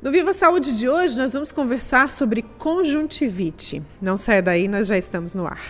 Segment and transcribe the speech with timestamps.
[0.00, 3.82] No Viva Saúde de hoje, nós vamos conversar sobre conjuntivite.
[4.00, 5.60] Não saia daí, nós já estamos no ar.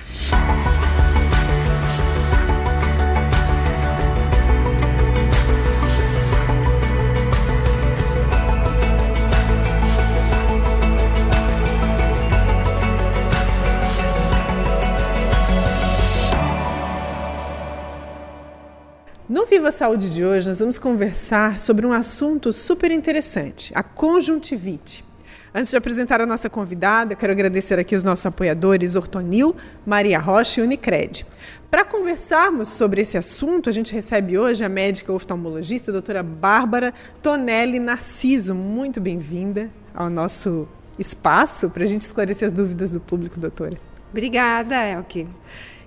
[19.58, 25.04] Viva Saúde de hoje, nós vamos conversar sobre um assunto super interessante, a conjuntivite.
[25.52, 30.60] Antes de apresentar a nossa convidada, quero agradecer aqui os nossos apoiadores Ortonil, Maria Rocha
[30.60, 31.26] e Unicred.
[31.68, 36.94] Para conversarmos sobre esse assunto, a gente recebe hoje a médica oftalmologista, a doutora Bárbara
[37.20, 38.54] Tonelli Narciso.
[38.54, 43.76] Muito bem-vinda ao nosso espaço para a gente esclarecer as dúvidas do público, doutora.
[44.12, 45.26] Obrigada, Elke.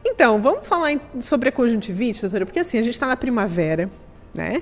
[0.04, 3.90] Então, vamos falar sobre a conjuntivite, doutora, porque assim, a gente está na primavera,
[4.34, 4.62] né?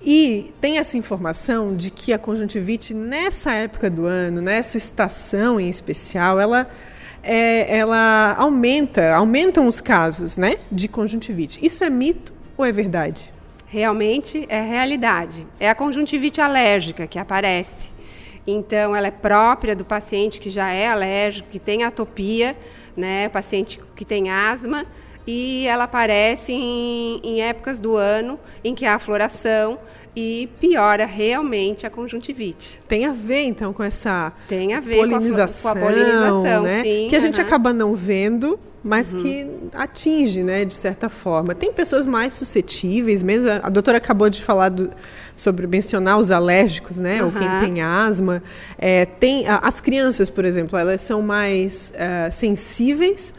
[0.00, 5.68] E tem essa informação de que a conjuntivite, nessa época do ano, nessa estação em
[5.68, 6.68] especial, ela,
[7.22, 11.64] é, ela aumenta, aumentam os casos né, de conjuntivite.
[11.64, 13.32] Isso é mito ou é verdade?
[13.66, 15.46] Realmente é realidade.
[15.58, 17.90] É a conjuntivite alérgica que aparece.
[18.46, 22.56] Então, ela é própria do paciente que já é alérgico, que tem atopia,
[22.96, 24.86] né, paciente que tem asma,
[25.26, 29.78] e ela aparece em, em épocas do ano em que há floração
[30.14, 32.80] e piora realmente a conjuntivite.
[32.88, 36.62] Tem a ver então com essa Tem a ver polinização, com a, com a polinização,
[36.62, 36.82] né?
[36.82, 37.46] sim, que a gente uhum.
[37.46, 39.18] acaba não vendo, mas uhum.
[39.18, 41.54] que atinge, né, de certa forma.
[41.54, 44.90] Tem pessoas mais suscetíveis, mesmo a doutora acabou de falar do,
[45.34, 47.26] sobre mencionar os alérgicos, né, uhum.
[47.26, 48.40] ou quem tem asma.
[48.78, 53.34] É, tem as crianças, por exemplo, elas são mais uh, sensíveis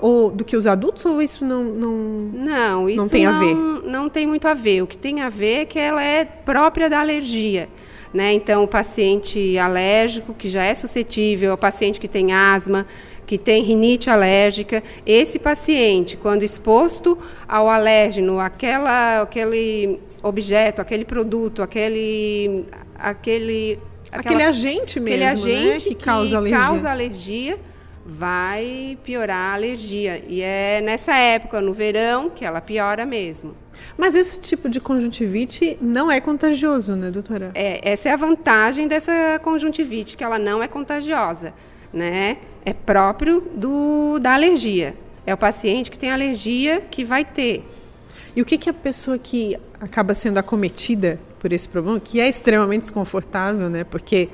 [0.00, 1.92] ou do que os adultos ou isso não não
[2.32, 3.54] não isso não tem não, a ver
[3.88, 6.90] não tem muito a ver o que tem a ver é que ela é própria
[6.90, 7.68] da alergia
[8.12, 12.84] né então o paciente alérgico que já é suscetível o paciente que tem asma
[13.26, 21.62] que tem rinite alérgica esse paciente quando exposto ao alérgeno aquela aquele objeto aquele produto
[21.62, 22.64] aquele
[22.98, 25.90] aquele aquela, aquele agente mesmo aquele agente né?
[25.90, 27.58] que, que causa alergia causa alergia
[28.06, 30.22] vai piorar a alergia.
[30.28, 33.56] E é nessa época, no verão, que ela piora mesmo.
[33.98, 37.50] Mas esse tipo de conjuntivite não é contagioso, né, doutora?
[37.52, 41.52] É, essa é a vantagem dessa conjuntivite, que ela não é contagiosa,
[41.92, 42.38] né?
[42.66, 44.96] É próprio do, da alergia.
[45.24, 47.64] É o paciente que tem alergia que vai ter.
[48.34, 52.28] E o que, que a pessoa que acaba sendo acometida por esse problema, que é
[52.28, 53.84] extremamente desconfortável, né?
[53.84, 54.28] Porque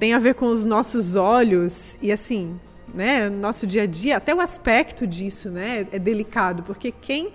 [0.00, 2.58] tem a ver com os nossos olhos e assim,
[2.92, 7.32] né, no nosso dia a dia, até o aspecto disso, né, é delicado, porque quem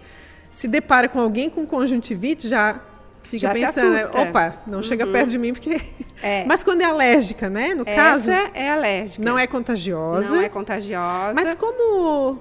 [0.51, 2.81] se depara com alguém com conjuntivite já
[3.23, 4.83] fica já pensando, né, opa, não uhum.
[4.83, 5.81] chega perto de mim porque
[6.21, 6.43] é.
[6.47, 9.23] Mas quando é alérgica, né, no Essa caso, é alérgica.
[9.23, 10.35] Não é contagiosa.
[10.35, 11.33] Não é contagiosa.
[11.33, 12.39] Mas como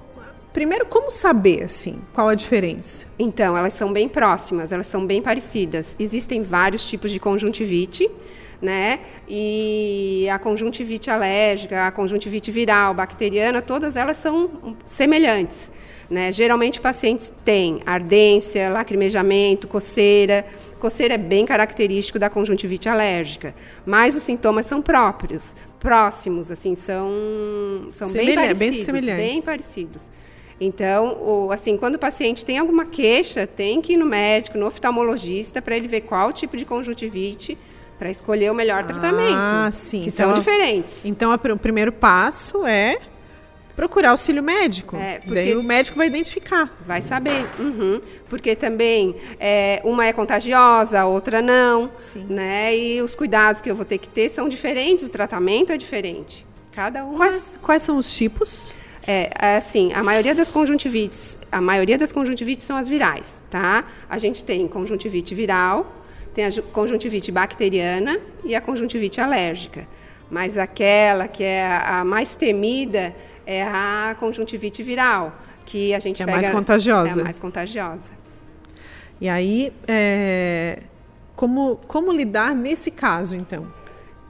[0.53, 3.07] Primeiro, como saber, assim, qual a diferença?
[3.17, 5.95] Então, elas são bem próximas, elas são bem parecidas.
[5.97, 8.07] Existem vários tipos de conjuntivite,
[8.61, 8.99] né?
[9.27, 15.71] E a conjuntivite alérgica, a conjuntivite viral, bacteriana, todas elas são semelhantes.
[16.13, 16.31] Né?
[16.31, 20.45] Geralmente pacientes têm ardência, lacrimejamento, coceira.
[20.79, 27.09] Coceira é bem característico da conjuntivite alérgica, mas os sintomas são próprios, próximos, assim, são,
[27.93, 29.15] são bem parecidos, bem semelhantes.
[29.15, 30.11] bem parecidos.
[30.59, 34.67] Então, o, assim, quando o paciente tem alguma queixa, tem que ir no médico, no
[34.67, 37.57] oftalmologista, para ele ver qual tipo de conjuntivite
[37.97, 39.35] para escolher o melhor tratamento.
[39.35, 40.01] Ah, sim.
[40.01, 40.93] Que então, são diferentes.
[41.03, 42.99] Então, o primeiro passo é
[43.75, 44.95] procurar auxílio médico.
[44.95, 46.75] É, porque Daí o médico vai identificar.
[46.85, 47.47] Vai saber.
[47.59, 48.01] Uhum.
[48.29, 51.91] Porque também é, uma é contagiosa, a outra não.
[51.99, 52.25] Sim.
[52.29, 52.75] Né?
[52.77, 56.45] E os cuidados que eu vou ter que ter são diferentes, o tratamento é diferente.
[56.71, 57.15] Cada uma.
[57.15, 58.73] Quais, quais são os tipos?
[59.05, 63.83] É, assim, a maioria das conjuntivites, a maioria das conjuntivites são as virais, tá?
[64.09, 65.93] A gente tem conjuntivite viral,
[66.33, 69.85] tem a conjuntivite bacteriana e a conjuntivite alérgica.
[70.31, 73.13] Mas aquela que é a mais temida
[73.45, 75.33] é a conjuntivite viral,
[75.65, 77.21] que a gente que é pega, mais contagiosa.
[77.21, 78.11] É mais contagiosa.
[79.21, 80.83] E aí, é,
[81.35, 83.67] como, como lidar nesse caso, então?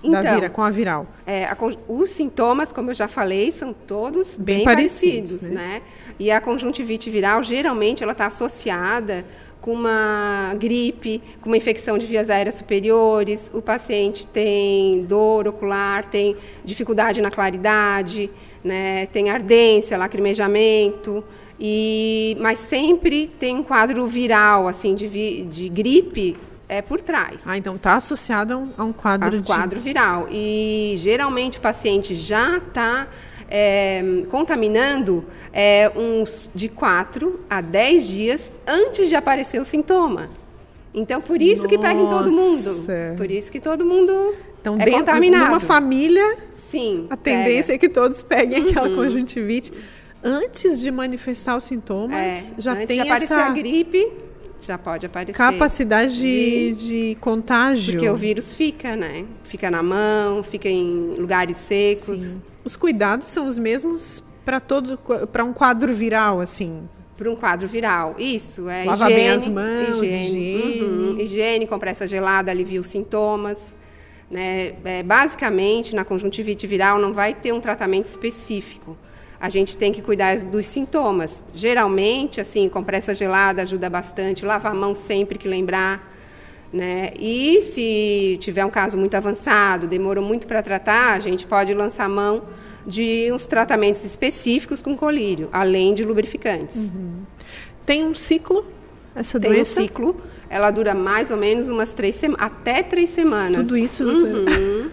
[0.03, 1.07] Então, da vira, com a viral.
[1.25, 1.57] É, a,
[1.87, 5.79] os sintomas, como eu já falei, são todos bem, bem parecidos, parecidos, né?
[5.79, 5.81] né?
[6.19, 9.25] E a conjuntivite viral, geralmente, ela está associada
[9.63, 16.03] com uma gripe, com uma infecção de vias aéreas superiores, o paciente tem dor ocular,
[16.03, 16.35] tem
[16.65, 18.29] dificuldade na claridade,
[18.61, 21.23] né, tem ardência, lacrimejamento,
[21.57, 26.35] e, mas sempre tem um quadro viral, assim, de, vi, de gripe
[26.69, 27.41] é por trás.
[27.45, 29.41] Ah, então está associado a um, a um quadro a de...
[29.41, 30.27] quadro viral.
[30.31, 33.07] E geralmente o paciente já está
[33.49, 40.29] é, contaminando é, uns de 4 a 10 dias antes de aparecer o sintoma.
[40.93, 42.71] Então, por isso que pega em todo mundo.
[42.75, 43.13] Nossa.
[43.17, 45.45] Por isso que todo mundo Então, é dentro, contaminado.
[45.45, 46.37] numa família,
[46.69, 47.07] Sim.
[47.09, 47.85] a tendência pega.
[47.85, 49.73] é que todos peguem aquela conjuntivite.
[50.23, 54.07] Antes de manifestar os sintomas, É, já antes tem de aparecer essa a gripe,
[54.65, 55.37] já pode aparecer.
[55.37, 57.93] capacidade de, de contágio.
[57.93, 59.25] Porque o vírus fica, né?
[59.43, 62.19] Fica na mão, fica em lugares secos.
[62.19, 62.41] Sim.
[62.63, 64.97] Os cuidados são os mesmos para todo
[65.31, 66.87] para um quadro viral, assim.
[67.17, 68.15] Para um quadro viral.
[68.17, 69.23] Isso, é Lavar higiene.
[69.23, 70.81] bem as mãos, higiene.
[70.81, 73.57] Uhum, higiene, compressa gelada alivia os sintomas.
[74.29, 74.73] Né?
[74.83, 78.97] É, basicamente, na conjuntivite viral não vai ter um tratamento específico.
[79.43, 81.43] A gente tem que cuidar dos sintomas.
[81.53, 84.45] Geralmente, assim, compressa gelada ajuda bastante.
[84.45, 86.13] Lavar a mão sempre que lembrar.
[86.71, 87.11] Né?
[87.19, 92.07] E se tiver um caso muito avançado, demorou muito para tratar, a gente pode lançar
[92.07, 92.43] mão
[92.87, 96.77] de uns tratamentos específicos com colírio, além de lubrificantes.
[97.85, 98.65] Tem um ciclo
[99.13, 99.81] essa Tem um doença?
[99.81, 103.57] ciclo, ela dura mais ou menos umas três semanas, até três semanas.
[103.57, 104.89] Tudo isso, Uhum.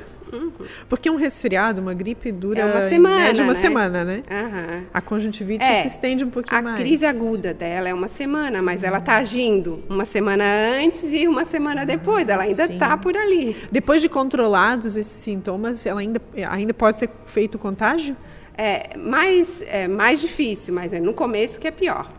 [0.88, 3.59] Porque um resfriado, uma gripe dura É uma em semana, média uma né?
[3.59, 4.23] semana, né?
[4.31, 4.82] Aham.
[4.93, 6.79] A conjuntivite É, se estende um pouquinho A mais.
[6.81, 10.44] crise aguda dela é uma semana, mas ela está agindo uma semana
[10.82, 12.29] antes e uma semana depois.
[12.29, 13.56] Ela ainda está por ali.
[13.73, 18.17] Depois de controlados esses sintomas, ela ainda, ainda pode ser feito contágio?
[18.56, 22.11] É mais, é mais difícil, mas é no começo que é pior.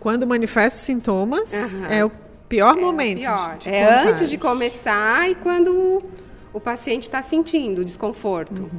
[0.00, 2.10] Quando manifesta os sintomas, é o
[2.48, 3.56] pior É momento pior.
[3.58, 4.10] de, de é contágio.
[4.10, 6.02] antes de começar e quando
[6.56, 8.70] o, paciente está sentindo desconforto.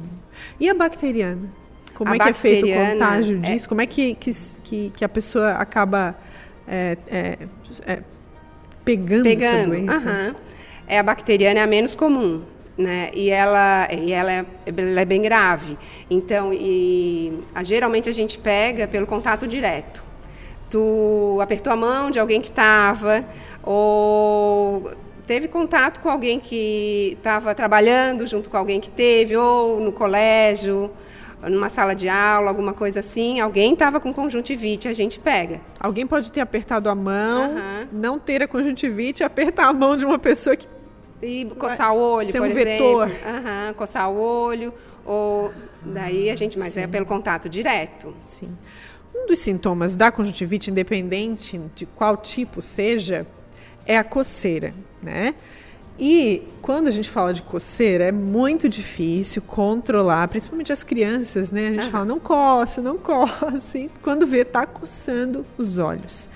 [0.58, 1.48] E a bacteriana?
[1.94, 3.68] Como A é que é feito o contágio é- disso?
[3.68, 6.16] Como é que, que, que, a pessoa acaba
[6.66, 7.38] é, é,
[7.86, 8.02] é,
[8.84, 9.70] pegando, essa Pegando.
[9.70, 9.92] doença?
[10.08, 10.34] aham.
[10.86, 12.42] É, a bacteriana é a menos comum.
[12.76, 13.10] Né?
[13.12, 15.76] E ela, e ela, é, ela é bem grave.
[16.08, 20.04] Então, e, a- geralmente a gente pega pelo contato direto.
[20.70, 23.24] Tu apertou a mão de alguém que estava,
[23.62, 24.92] ou
[25.28, 30.90] teve contato com alguém que estava trabalhando junto com alguém que teve, ou no colégio,
[31.42, 33.38] numa sala de aula, alguma coisa assim.
[33.38, 35.60] Alguém estava com conjuntivite, a gente pega.
[35.78, 37.88] Alguém pode ter apertado a mão, Aham.
[37.92, 40.66] não ter a conjuntivite, apertar a mão de uma pessoa que
[41.22, 42.98] E coçar o olho, ser por um exemplo.
[42.98, 43.10] vetor.
[43.26, 44.72] Aham, coçar o olho,
[45.04, 45.52] ou
[45.82, 48.14] daí a gente, mas é pelo contato direto.
[48.24, 48.56] Sim.
[49.14, 53.26] Um dos sintomas da conjuntivite, independente de qual tipo seja,
[53.88, 55.34] é a coceira, né?
[55.98, 61.68] E quando a gente fala de coceira, é muito difícil controlar, principalmente as crianças, né?
[61.68, 63.78] A gente fala, não coça, não coça.
[63.78, 66.28] E quando vê, tá coçando os olhos.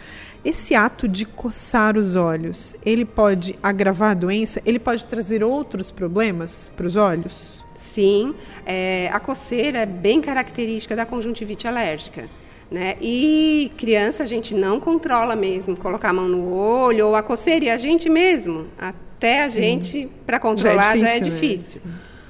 [0.45, 4.61] Esse ato de coçar os olhos, ele pode agravar a doença?
[4.67, 7.63] Ele pode trazer outros problemas para os olhos?
[7.77, 8.35] Sim,
[8.67, 12.29] é, a coceira é bem característica da conjuntivite alérgica.
[12.73, 12.97] Né?
[13.03, 17.67] E criança a gente não controla mesmo, colocar a mão no olho ou a coceira,
[17.67, 21.31] e a gente mesmo, até a gente, para controlar, já é difícil, né?
[21.31, 21.83] difícil.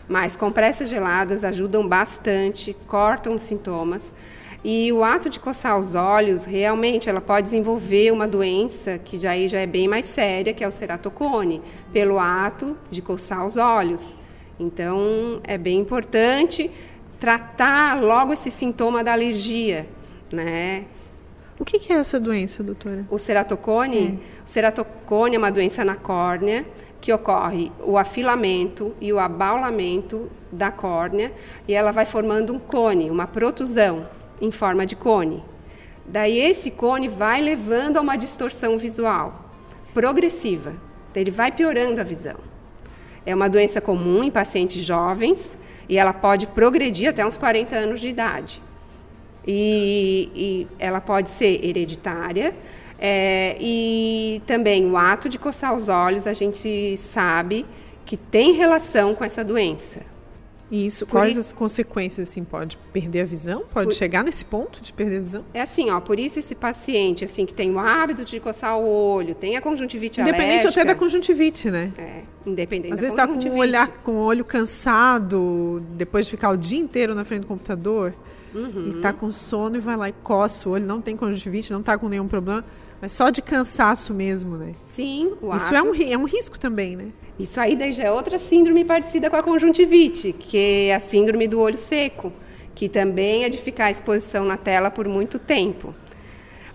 [0.08, 4.12] Mas compressas geladas ajudam bastante, cortam os sintomas.
[4.64, 9.36] E o ato de coçar os olhos, realmente, ela pode desenvolver uma doença que já,
[9.46, 11.62] já é bem mais séria, que é o ceratocone,
[11.92, 14.18] pelo ato de coçar os olhos.
[14.58, 16.68] Então, é bem importante
[17.20, 19.86] tratar logo esse sintoma da alergia,
[20.32, 20.84] né?
[21.58, 23.06] O que que é essa doença, doutora?
[23.10, 26.66] O ceratocone, o ceratocone é uma doença na córnea
[27.00, 31.32] que ocorre o afilamento e o abaulamento da córnea
[31.66, 34.08] e ela vai formando um cone, uma protusão
[34.40, 35.42] em forma de cone.
[36.06, 39.50] Daí esse cone vai levando a uma distorção visual
[39.92, 40.74] progressiva.
[41.10, 42.36] Então, ele vai piorando a visão.
[43.24, 45.56] É uma doença comum em pacientes jovens
[45.88, 48.62] e ela pode progredir até uns 40 anos de idade.
[49.46, 52.54] E, e ela pode ser hereditária.
[53.04, 57.66] é, e também o ato de coçar os olhos, a gente sabe
[58.06, 60.00] que tem relação com essa doença.
[60.70, 63.64] E isso, Por quais i- as consequências, assim, pode perder a visão?
[63.70, 65.44] Pode Por- chegar nesse ponto de perder a visão?
[65.52, 68.86] É assim, ó, por isso esse paciente assim que tem o hábito de coçar o
[68.88, 71.92] olho, tem a conjuntivite Independente alérgica, até da conjuntivite, né?
[71.98, 76.50] é, independente Às vezes está com o, olhar, com o olho cansado, depois de ficar
[76.50, 78.14] o dia inteiro na frente do computador,
[78.54, 78.88] Uhum.
[78.92, 81.80] e está com sono e vai lá e coça o olho, não tem conjuntivite, não
[81.80, 82.64] está com nenhum problema,
[83.00, 84.74] mas só de cansaço mesmo, né?
[84.94, 87.08] Sim, o Isso é um, é um risco também, né?
[87.38, 90.56] Isso aí daí já é outra síndrome parecida com a conjuntivite, que
[90.88, 92.32] é a síndrome do olho seco,
[92.74, 95.94] que também é de ficar à exposição na tela por muito tempo.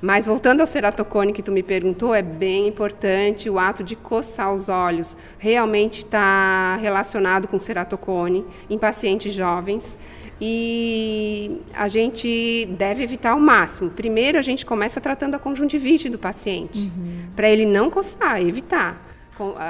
[0.02, 4.54] Mas voltando ao ceratocone que tu me perguntou, é bem importante o ato de coçar
[4.54, 5.18] os olhos.
[5.40, 9.98] Realmente está relacionado com ceratocone em pacientes jovens.
[10.40, 13.90] E a gente deve evitar ao máximo.
[13.90, 17.30] Primeiro, a gente começa tratando a conjuntivite do paciente, uhum.
[17.36, 19.04] para ele não coçar, evitar.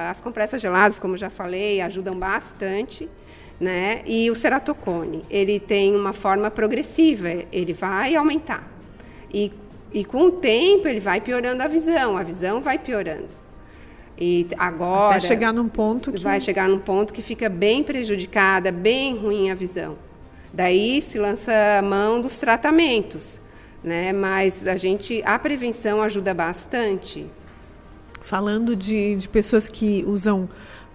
[0.10, 3.10] As compressas geladas, como já falei, ajudam bastante.
[3.60, 4.02] Né?
[4.06, 8.72] E o ceratocone, ele tem uma forma progressiva, ele vai aumentar.
[9.34, 9.52] E
[9.92, 13.30] e com o tempo ele vai piorando a visão, a visão vai piorando.
[14.20, 18.72] E agora até chegar num ponto que vai chegar num ponto que fica bem prejudicada,
[18.72, 19.96] bem ruim a visão.
[20.54, 23.42] Daí se lança a mão dos tratamentos,
[23.84, 24.14] né?
[24.14, 27.26] Mas a gente a prevenção ajuda bastante.
[28.22, 30.50] Falando de, de pessoas que usam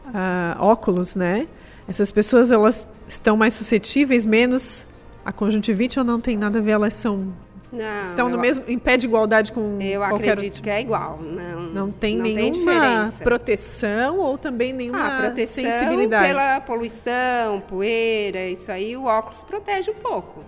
[0.06, 1.47] uh, óculos, né?
[1.87, 4.87] Essas pessoas elas estão mais suscetíveis, menos
[5.25, 6.73] a conjuntivite ou não tem nada a ver?
[6.73, 7.32] Elas são
[7.73, 10.62] não, Estão no mesmo, em pé de igualdade com eu qualquer acredito outro.
[10.62, 11.19] que é igual.
[11.23, 16.29] Não, não tem não nenhuma tem proteção ou também nenhuma ah, proteção sensibilidade.
[16.29, 20.45] pela poluição, poeira, isso aí o óculos protege um pouco,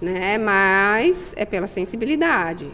[0.00, 0.38] né?
[0.38, 2.70] Mas é pela sensibilidade.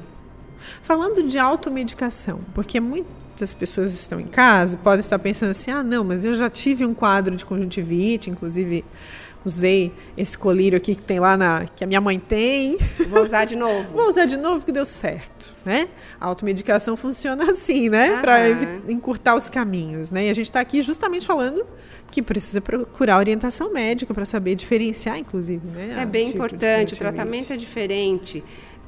[0.80, 5.82] Falando de automedicação, porque muitas pessoas estão em casa e podem estar pensando assim: "Ah,
[5.82, 8.84] não, mas eu já tive um quadro de conjuntivite, inclusive
[9.44, 12.78] usei esse colírio aqui que tem lá na que a minha mãe tem.
[13.08, 13.88] Vou usar de novo.
[13.96, 15.88] Vou usar de novo porque deu certo, né?
[16.20, 18.20] A automedicação funciona assim, né?
[18.20, 18.48] Para
[18.88, 20.26] encurtar os caminhos, né?
[20.26, 21.66] E a gente está aqui justamente falando
[22.10, 25.98] que precisa procurar orientação médica para saber diferenciar, inclusive, né?
[26.00, 26.94] É bem tipo importante.
[26.94, 28.42] O tratamento é diferente.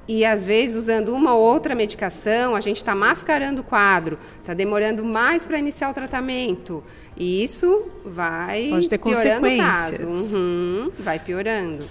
[0.07, 4.53] E às vezes, usando uma ou outra medicação, a gente está mascarando o quadro, está
[4.53, 6.83] demorando mais para iniciar o tratamento.
[7.17, 10.33] E isso vai Pode ter consequências.
[10.33, 11.85] Uhum, vai piorando.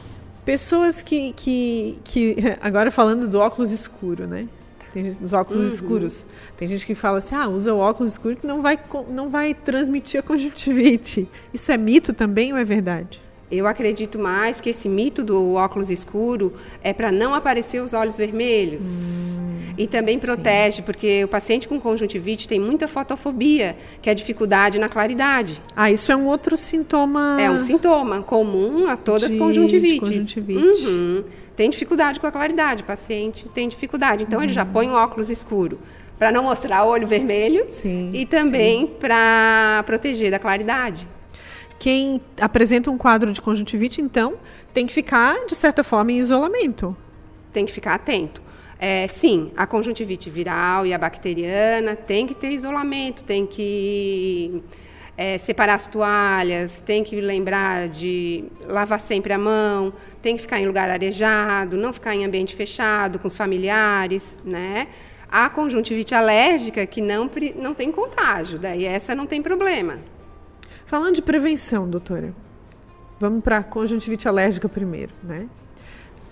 [0.43, 2.35] Pessoas que, que, que.
[2.59, 4.47] Agora falando do óculos escuro, né?
[4.91, 5.73] Tem os óculos uhum.
[5.73, 6.27] escuros.
[6.57, 8.77] Tem gente que fala assim: ah, usa o óculos escuro que não vai,
[9.09, 11.29] não vai transmitir a conjuntivite.
[11.53, 13.21] Isso é mito também ou é verdade?
[13.51, 18.17] Eu acredito mais que esse mito do óculos escuro é para não aparecer os olhos
[18.17, 18.85] vermelhos.
[18.85, 20.83] Hum, e também protege, sim.
[20.83, 25.61] porque o paciente com conjuntivite tem muita fotofobia, que é dificuldade na claridade.
[25.75, 27.37] Ah, isso é um outro sintoma.
[27.41, 29.99] É um sintoma comum a todas as conjuntivites.
[30.07, 30.87] conjuntivite.
[30.87, 31.23] Uhum.
[31.53, 34.23] Tem dificuldade com a claridade, o paciente tem dificuldade.
[34.23, 34.45] Então uhum.
[34.45, 35.77] ele já põe um óculos escuro
[36.17, 41.07] para não mostrar o olho vermelho sim, e também para proteger da claridade
[41.81, 44.35] quem apresenta um quadro de conjuntivite, então,
[44.71, 46.95] tem que ficar, de certa forma, em isolamento.
[47.51, 48.39] Tem que ficar atento.
[48.77, 54.61] É, sim, a conjuntivite viral e a bacteriana tem que ter isolamento, tem que
[55.17, 60.59] é, separar as toalhas, tem que lembrar de lavar sempre a mão, tem que ficar
[60.59, 64.87] em lugar arejado, não ficar em ambiente fechado com os familiares, né?
[65.27, 69.97] A conjuntivite alérgica que não, não tem contágio, daí essa não tem problema.
[70.91, 72.33] Falando de prevenção, doutora,
[73.17, 75.47] vamos para a conjuntivite alérgica primeiro, né?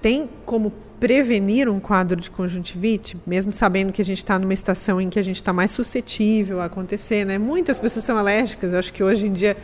[0.01, 4.99] Tem como prevenir um quadro de conjuntivite, mesmo sabendo que a gente está numa estação
[4.99, 7.37] em que a gente está mais suscetível a acontecer, né?
[7.37, 9.55] Muitas pessoas são alérgicas, acho que hoje em dia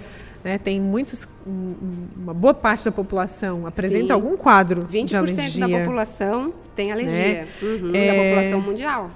[0.42, 4.14] né, tem muitos, uma boa parte da população apresenta Sim.
[4.14, 5.44] algum quadro de alergia.
[5.44, 7.48] 20% da população tem alergia, né?
[7.62, 8.08] uhum, é...
[8.08, 9.12] da população mundial.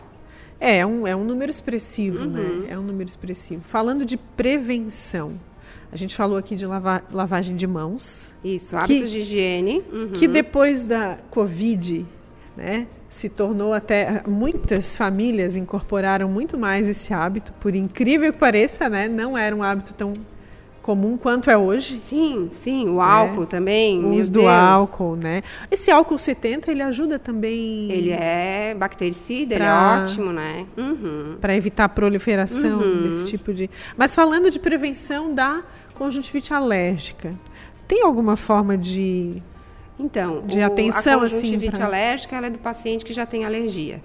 [0.59, 2.41] É, é um, é um número expressivo, né?
[2.41, 2.59] uhum.
[2.63, 2.67] né?
[2.71, 3.61] É um número expressivo.
[3.63, 5.39] Falando de prevenção,
[5.91, 8.35] a gente falou aqui de lava, lavagem de mãos.
[8.43, 9.83] Isso, hábitos que, de higiene.
[9.91, 10.11] Uhum.
[10.11, 12.05] Que depois da Covid,
[12.55, 14.21] né, se tornou até.
[14.27, 19.07] Muitas famílias incorporaram muito mais esse hábito, por incrível que pareça, né?
[19.07, 20.13] Não era um hábito tão
[20.89, 21.99] comum quanto é hoje.
[21.99, 23.45] Sim, sim, o álcool é.
[23.45, 24.03] também.
[24.03, 25.43] O uso do álcool, né?
[25.69, 27.91] Esse álcool 70, ele ajuda também.
[27.91, 29.65] Ele é bactericida, pra...
[29.65, 30.65] ele é ótimo, né?
[30.75, 31.37] Uhum.
[31.39, 33.03] Para evitar a proliferação uhum.
[33.03, 33.69] desse tipo de.
[33.95, 37.35] Mas falando de prevenção da conjuntivite alérgica,
[37.87, 39.43] tem alguma forma de.
[39.99, 41.85] Então, de o, atenção a assim, conjuntivite assim, pra...
[41.85, 44.01] alérgica ela é do paciente que já tem alergia.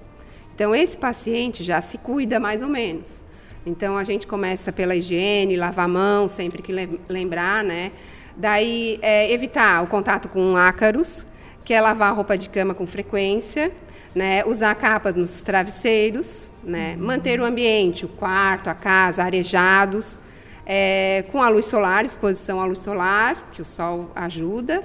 [0.55, 3.25] Então, esse paciente já se cuida mais ou menos.
[3.66, 6.73] Então a gente começa pela higiene, lavar a mão sempre que
[7.09, 7.92] lembrar, né?
[8.37, 11.26] Daí é, evitar o contato com ácaros,
[11.64, 13.73] que é lavar a roupa de cama com frequência,
[14.14, 14.44] né?
[14.44, 16.97] Usar capas nos travesseiros, né?
[16.99, 17.06] Uhum.
[17.06, 20.21] Manter o ambiente, o quarto, a casa arejados,
[20.66, 24.83] é, com a luz solar, exposição à luz solar, que o sol ajuda,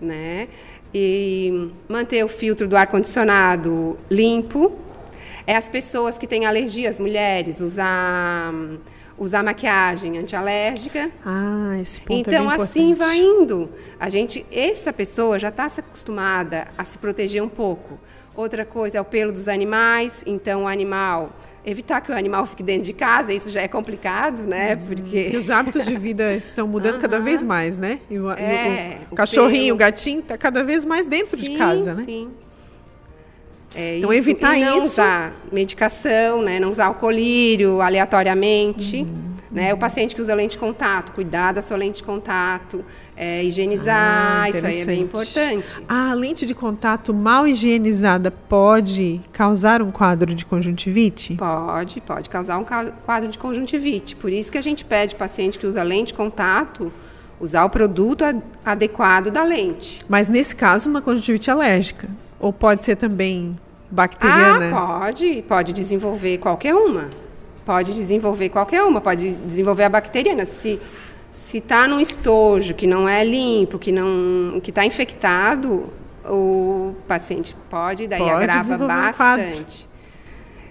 [0.00, 0.48] né?
[0.94, 4.72] E manter o filtro do ar condicionado limpo,
[5.46, 8.52] é as pessoas que têm alergia, as mulheres, usar
[9.18, 11.10] usar maquiagem antialérgica.
[11.24, 13.70] Ah, esse ponto então, é Então, assim vai indo.
[14.00, 17.98] A gente, essa pessoa já está se acostumada a se proteger um pouco.
[18.34, 20.22] Outra coisa é o pelo dos animais.
[20.26, 21.32] Então, o animal
[21.64, 24.74] evitar que o animal fique dentro de casa, isso já é complicado, né?
[24.74, 24.86] Uhum.
[24.86, 28.00] Porque e os hábitos de vida estão mudando cada vez mais, né?
[28.10, 29.74] E o, é, o, o, o cachorrinho, pelo...
[29.76, 32.04] o gatinho está cada vez mais dentro sim, de casa, né?
[32.04, 32.30] Sim.
[33.74, 34.86] É, então isso, evitar não isso.
[34.86, 36.60] usar medicação, né?
[36.60, 38.98] Não usar o colírio aleatoriamente.
[38.98, 39.32] Uhum.
[39.52, 39.74] Né?
[39.74, 42.82] O paciente que usa lente de contato, cuidar da sua lente de contato,
[43.14, 45.78] é, higienizar, ah, isso aí é bem importante.
[45.86, 51.34] A lente de contato mal higienizada pode causar um quadro de conjuntivite?
[51.34, 54.16] Pode, pode causar um quadro de conjuntivite.
[54.16, 56.90] Por isso que a gente pede paciente que usa lente de contato
[57.38, 58.24] usar o produto
[58.64, 60.00] adequado da lente.
[60.08, 62.08] Mas nesse caso, uma conjuntivite alérgica?
[62.42, 63.56] Ou pode ser também
[63.90, 64.76] bacteriana?
[64.76, 67.08] Ah, pode, pode desenvolver qualquer uma.
[67.64, 70.44] Pode desenvolver qualquer uma, pode desenvolver a bacteriana.
[70.44, 70.78] Se
[71.32, 75.92] se está num estojo que não é limpo, que não que está infectado,
[76.24, 79.88] o paciente pode, daí pode agrava bastante.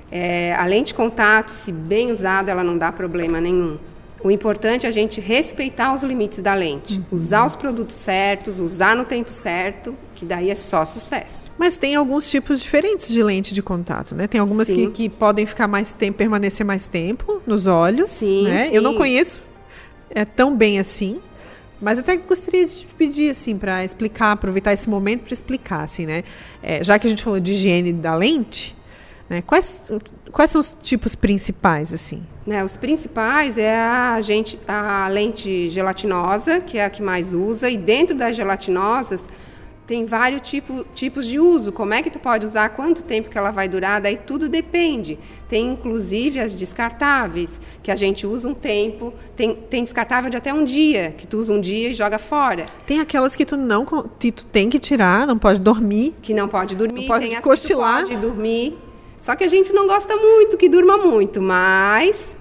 [0.09, 3.77] É, a lente de contato, se bem usada, ela não dá problema nenhum.
[4.23, 7.05] O importante é a gente respeitar os limites da lente, uhum.
[7.11, 11.51] usar os produtos certos, usar no tempo certo, que daí é só sucesso.
[11.57, 14.27] Mas tem alguns tipos diferentes de lente de contato, né?
[14.27, 18.69] Tem algumas que, que, podem ficar mais tempo, permanecer mais tempo nos olhos, sim, né?
[18.69, 18.75] Sim.
[18.75, 19.41] Eu não conheço
[20.11, 21.19] é tão bem assim,
[21.81, 26.05] mas até gostaria de te pedir, assim, para explicar, aproveitar esse momento para explicar, assim,
[26.05, 26.23] né?
[26.61, 28.77] É, já que a gente falou de higiene da lente,
[29.27, 29.41] né?
[29.41, 29.91] Quais,
[30.31, 32.21] quais são os tipos principais, assim?
[32.45, 37.71] Né, os principais é a, gente, a lente gelatinosa, que é a que mais usa,
[37.71, 39.23] e dentro das gelatinosas
[39.91, 41.69] tem vários tipo, tipos de uso.
[41.69, 45.19] Como é que tu pode usar, quanto tempo que ela vai durar, daí tudo depende.
[45.49, 50.53] Tem inclusive as descartáveis, que a gente usa um tempo, tem, tem descartável de até
[50.53, 52.67] um dia, que tu usa um dia e joga fora.
[52.85, 53.85] Tem aquelas que tu não
[54.17, 56.15] que tu tem que tirar, não pode dormir.
[56.21, 58.05] Que não pode dormir, não pode tem cochilar.
[58.05, 58.77] que tu pode dormir.
[59.19, 62.37] Só que a gente não gosta muito que durma muito, mas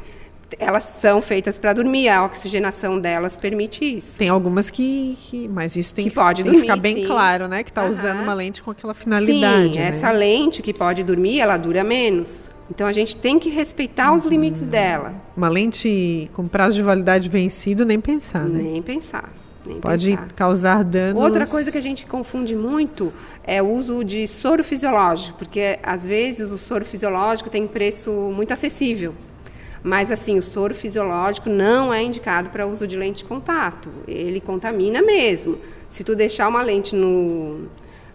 [0.59, 4.13] elas são feitas para dormir, a oxigenação delas permite isso.
[4.19, 6.95] Tem algumas que, que mas isso tem que, que pode tem dormir, que ficar bem
[6.97, 7.07] sim.
[7.07, 7.91] claro, né, que está uhum.
[7.91, 9.75] usando uma lente com aquela finalidade.
[9.75, 9.89] Sim, né?
[9.89, 12.51] essa lente que pode dormir, ela dura menos.
[12.71, 15.15] Então a gente tem que respeitar os limites dela.
[15.37, 18.63] Uma lente com prazo de validade vencido, nem pensar, né?
[18.63, 19.33] Nem pensar.
[19.67, 20.29] Nem Pode pensar.
[20.35, 21.23] causar danos.
[21.23, 23.13] Outra coisa que a gente confunde muito
[23.45, 28.53] é o uso de soro fisiológico, porque às vezes o soro fisiológico tem preço muito
[28.53, 29.15] acessível.
[29.83, 33.91] Mas assim, o soro fisiológico não é indicado para uso de lente de contato.
[34.07, 35.59] Ele contamina mesmo.
[35.89, 37.67] Se tu deixar uma lente no,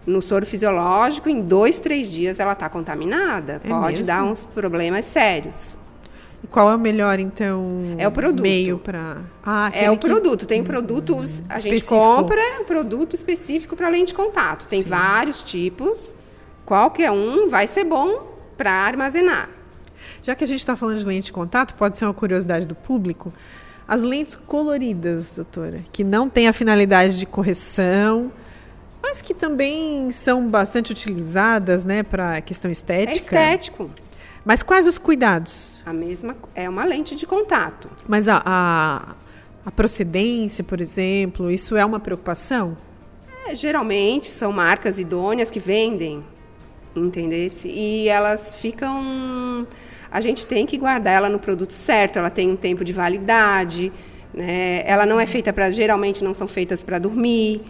[0.05, 3.61] no soro fisiológico, em dois, três dias ela está contaminada.
[3.63, 4.05] É Pode mesmo?
[4.05, 5.77] dar uns problemas sérios.
[6.43, 8.43] E qual é o melhor, então, é o produto.
[8.43, 9.17] meio para...
[9.43, 10.07] Ah, é o que...
[10.07, 10.45] produto.
[10.45, 11.41] Tem produtos...
[11.49, 11.95] A específico.
[11.95, 14.67] gente compra um produto específico para lente de contato.
[14.67, 14.89] Tem Sim.
[14.89, 16.15] vários tipos.
[16.63, 19.49] Qualquer um vai ser bom para armazenar.
[20.25, 22.73] Já que a gente está falando de lente de contato, pode ser uma curiosidade do
[22.73, 23.31] público.
[23.87, 28.31] As lentes coloridas, doutora, que não têm a finalidade de correção,
[29.03, 33.11] mas que também são bastante utilizadas, né, para questão estética.
[33.11, 33.91] É estético.
[34.43, 35.79] Mas quais os cuidados?
[35.85, 37.87] A mesma é uma lente de contato.
[38.07, 39.15] Mas a, a,
[39.63, 42.75] a procedência, por exemplo, isso é uma preocupação?
[43.45, 46.23] É, geralmente são marcas idôneas que vendem,
[46.95, 47.67] entendesse?
[47.67, 49.67] E elas ficam
[50.15, 53.91] a gente tem que guardar ela no produto certo, ela tem um tempo de validade,
[54.33, 54.81] né?
[54.85, 57.61] ela não é feita para, geralmente não são feitas para dormir,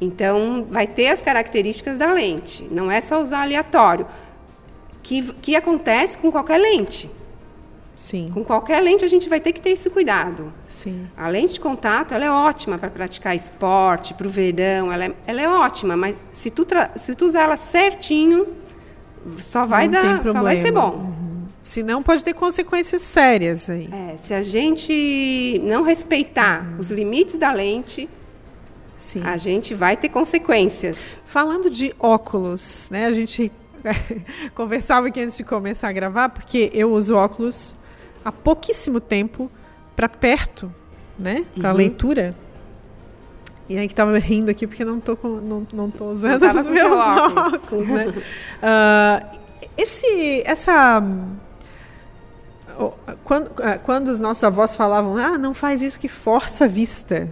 [0.00, 4.06] então vai ter as características da lente, não é só usar aleatório,
[5.02, 7.10] que, que acontece com qualquer lente.
[7.94, 8.30] Sim.
[8.32, 10.50] Com qualquer lente a gente vai ter que ter esse cuidado.
[10.66, 11.06] Sim.
[11.14, 15.12] A lente de contato ela é ótima para praticar esporte, para o verão, ela é,
[15.26, 18.46] ela é ótima, mas se tu, se tu usar ela certinho,
[19.36, 20.92] só vai não dar, só vai ser bom.
[20.92, 21.21] Uhum.
[21.62, 23.88] Senão pode ter consequências sérias aí.
[23.92, 26.78] É, se a gente não respeitar uhum.
[26.78, 28.08] os limites da lente,
[28.96, 29.22] Sim.
[29.24, 30.98] a gente vai ter consequências.
[31.24, 33.06] Falando de óculos, né?
[33.06, 33.52] A gente
[34.54, 37.76] conversava aqui antes de começar a gravar, porque eu uso óculos
[38.24, 39.48] há pouquíssimo tempo
[39.94, 40.72] para perto,
[41.16, 41.44] né?
[41.54, 41.76] Para uhum.
[41.76, 42.34] leitura.
[43.68, 46.58] E aí que tava rindo aqui porque não tô, com, não, não tô usando não
[46.58, 47.54] os meus óculos.
[47.54, 48.06] óculos né?
[48.08, 49.40] uh,
[49.76, 51.02] esse, essa
[53.24, 57.28] quando, é, quando os nossos avós falavam, ah, não faz isso que força a vista,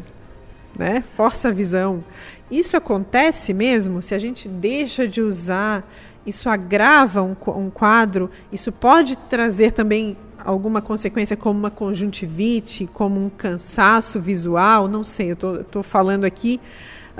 [0.76, 1.03] né?
[1.16, 2.05] Força a visão.
[2.50, 5.88] Isso acontece mesmo se a gente deixa de usar,
[6.26, 13.24] isso agrava um, um quadro, isso pode trazer também alguma consequência como uma conjuntivite, como
[13.24, 16.61] um cansaço visual, não sei, eu estou falando aqui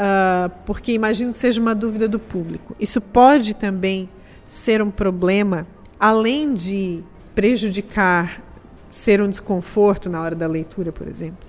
[0.00, 2.74] uh, porque imagino que seja uma dúvida do público.
[2.80, 4.09] Isso pode também
[4.46, 5.66] ser um problema,
[5.98, 7.02] além de
[7.35, 8.43] prejudicar,
[8.90, 11.49] ser um desconforto na hora da leitura, por exemplo?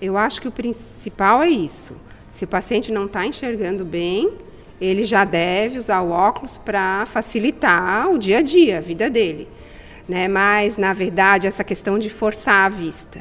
[0.00, 1.94] Eu acho que o principal é isso.
[2.32, 4.32] Se o paciente não está enxergando bem,
[4.80, 9.48] ele já deve usar o óculos para facilitar o dia a dia, a vida dele.
[10.08, 10.28] Né?
[10.28, 13.20] Mas, na verdade, essa questão de forçar a vista.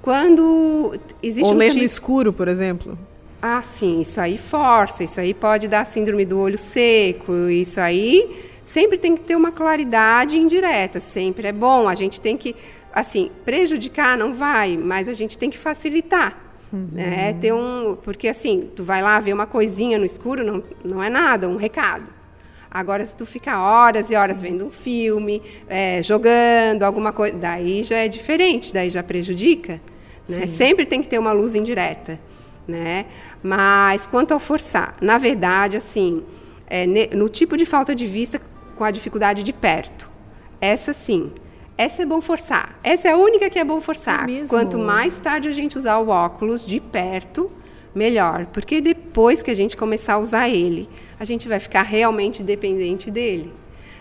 [0.00, 1.78] Quando existe Ou um ler tipo...
[1.78, 2.96] no escuro, por exemplo.
[3.42, 8.53] Ah, sim, isso aí força, isso aí pode dar síndrome do olho seco, isso aí
[8.64, 11.88] sempre tem que ter uma claridade indireta, sempre é bom.
[11.88, 12.56] A gente tem que,
[12.92, 16.36] assim, prejudicar não vai, mas a gente tem que facilitar.
[16.72, 16.88] Uhum.
[16.90, 17.34] Né?
[17.34, 21.08] Ter um, porque assim, tu vai lá ver uma coisinha no escuro, não, não é
[21.08, 22.10] nada, um recado.
[22.68, 24.44] Agora, se tu ficar horas e horas Sim.
[24.44, 29.80] vendo um filme, é, jogando alguma coisa, daí já é diferente, daí já prejudica.
[30.28, 30.48] Né?
[30.48, 32.18] Sempre tem que ter uma luz indireta.
[32.66, 33.06] Né?
[33.40, 36.24] Mas quanto ao forçar, na verdade, assim,
[36.66, 38.40] é, no tipo de falta de vista
[38.74, 40.08] com a dificuldade de perto,
[40.60, 41.32] essa sim,
[41.76, 42.78] essa é bom forçar.
[42.82, 44.28] Essa é a única que é bom forçar.
[44.30, 47.50] É Quanto mais tarde a gente usar o óculos de perto,
[47.94, 48.46] melhor.
[48.46, 53.10] Porque depois que a gente começar a usar ele, a gente vai ficar realmente dependente
[53.10, 53.52] dele.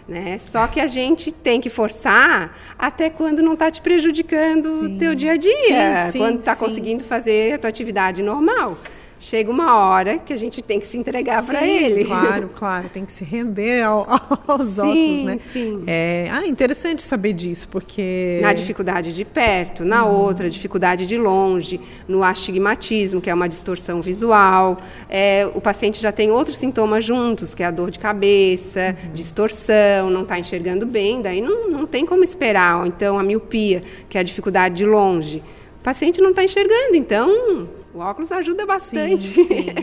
[0.07, 0.37] Né?
[0.37, 5.15] Só que a gente tem que forçar até quando não está te prejudicando o teu
[5.15, 8.77] dia a dia, sim, sim, quando está conseguindo fazer a tua atividade normal
[9.23, 12.03] chega uma hora que a gente tem que se entregar para ele.
[12.03, 14.05] Claro, claro, tem que se render ao,
[14.47, 15.39] aos sim, outros, né?
[15.51, 15.83] Sim.
[15.87, 20.11] É, ah, interessante saber disso, porque na dificuldade de perto, na hum.
[20.11, 24.77] outra dificuldade de longe, no astigmatismo, que é uma distorção visual,
[25.09, 29.13] é, o paciente já tem outros sintomas juntos, que é a dor de cabeça, uhum.
[29.13, 32.81] distorção, não está enxergando bem, daí não, não tem como esperar.
[32.81, 35.41] Ou então a miopia, que é a dificuldade de longe.
[35.79, 39.23] O paciente não está enxergando, então o óculos ajuda bastante.
[39.23, 39.73] Sim, sim, sim.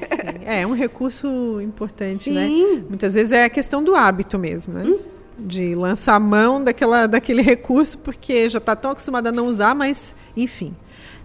[0.44, 2.46] É, um recurso importante, né?
[2.46, 2.76] sim.
[2.76, 2.84] né?
[2.88, 4.84] Muitas vezes é a questão do hábito mesmo, né?
[4.84, 4.98] Hum.
[5.38, 9.74] De lançar a mão daquela, daquele recurso, porque já está tão acostumada a não usar,
[9.74, 10.74] mas, enfim.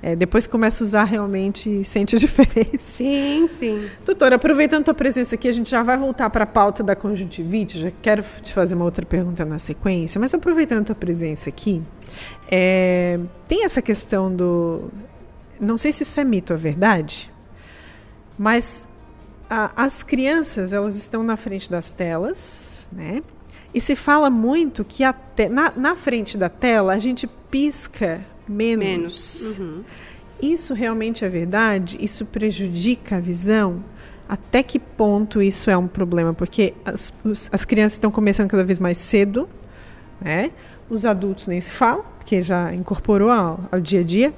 [0.01, 2.77] É, depois que começa a usar, realmente sente a diferença.
[2.79, 3.89] Sim, sim.
[4.05, 6.95] Doutora, aproveitando a tua presença aqui, a gente já vai voltar para a pauta da
[6.95, 7.79] conjuntivite.
[7.79, 11.81] Já quero te fazer uma outra pergunta na sequência, mas aproveitando a tua presença aqui,
[12.49, 14.91] é, tem essa questão do
[15.59, 17.31] não sei se isso é mito, é verdade,
[18.37, 18.87] mas
[19.49, 23.21] a, as crianças elas estão na frente das telas, né?
[23.73, 25.03] E se fala muito que
[25.35, 28.85] te, na, na, frente da tela a gente pisca menos.
[28.85, 29.59] Menos.
[29.59, 29.83] Uhum.
[30.41, 31.97] Isso realmente é verdade?
[31.99, 33.83] Isso prejudica a visão?
[34.27, 36.33] Até que ponto isso é um problema?
[36.33, 37.13] Porque as,
[37.51, 39.47] as crianças estão começando cada vez mais cedo,
[40.21, 40.51] né?
[40.89, 44.33] Os adultos nem se fala, porque já incorporou ao, ao dia a dia.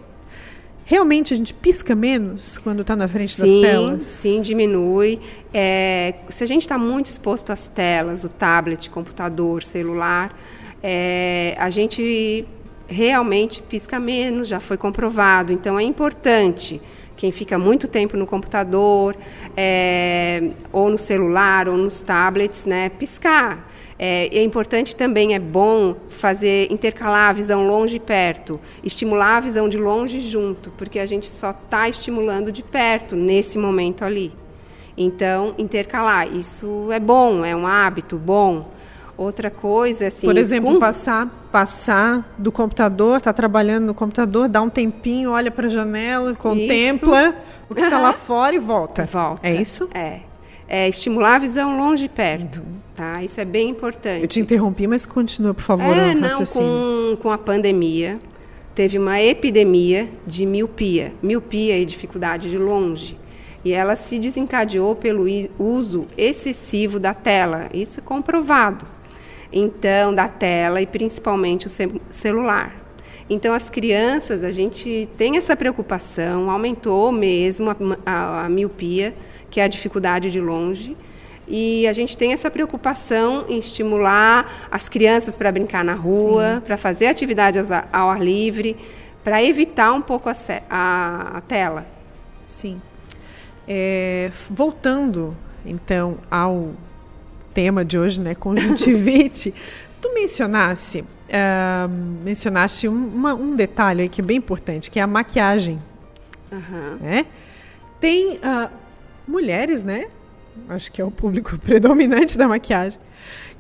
[0.90, 4.04] Realmente a gente pisca menos quando está na frente sim, das telas?
[4.04, 5.20] Sim, diminui.
[5.54, 10.34] É, se a gente está muito exposto às telas, o tablet, computador, celular,
[10.82, 12.48] é, a gente
[12.88, 15.52] realmente pisca menos, já foi comprovado.
[15.52, 16.80] Então é importante
[17.18, 19.14] quem fica muito tempo no computador,
[19.58, 23.67] é, ou no celular, ou nos tablets, né, piscar.
[24.00, 29.40] É, é, importante também, é bom fazer intercalar a visão longe e perto, estimular a
[29.40, 34.32] visão de longe junto, porque a gente só está estimulando de perto nesse momento ali.
[34.96, 38.72] Então, intercalar, isso é bom, é um hábito bom.
[39.16, 40.28] Outra coisa, assim.
[40.28, 40.80] Por exemplo, com...
[40.80, 46.36] passar, passar do computador, está trabalhando no computador, dá um tempinho, olha para a janela,
[46.36, 47.36] contempla isso.
[47.68, 49.06] o que está lá fora e volta.
[49.06, 49.48] Volta.
[49.48, 49.90] É isso?
[49.92, 50.27] É
[50.68, 52.58] é, estimular a visão longe e perto.
[52.60, 52.78] Uhum.
[52.96, 53.24] Tá?
[53.24, 54.24] Isso é bem importante.
[54.24, 55.96] Eu te interrompi, mas continua, por favor.
[55.96, 58.20] É, não, com, com a pandemia,
[58.74, 61.14] teve uma epidemia de miopia.
[61.22, 63.16] Miopia e dificuldade de longe.
[63.64, 65.26] E ela se desencadeou pelo
[65.60, 67.70] uso excessivo da tela.
[67.72, 68.86] Isso é comprovado.
[69.54, 71.72] Então, da tela e principalmente o
[72.10, 72.76] celular.
[73.30, 77.76] Então, as crianças, a gente tem essa preocupação, aumentou mesmo a,
[78.06, 79.14] a, a miopia
[79.50, 80.96] que é a dificuldade de longe.
[81.48, 86.76] E a gente tem essa preocupação em estimular as crianças para brincar na rua, para
[86.76, 88.76] fazer atividades ao ar livre,
[89.24, 90.36] para evitar um pouco a,
[90.70, 91.86] a, a tela.
[92.46, 92.82] Sim.
[93.66, 96.72] É, voltando, então, ao
[97.54, 99.54] tema de hoje, né, conjuntivite,
[100.02, 101.90] tu mencionasse, uh,
[102.24, 105.82] mencionaste um, uma, um detalhe aí que é bem importante, que é a maquiagem.
[106.52, 106.96] Uhum.
[107.00, 107.26] Né?
[108.02, 108.36] Tem...
[108.36, 108.87] Uh,
[109.28, 110.08] mulheres, né?
[110.70, 113.00] Acho que é o público predominante da maquiagem,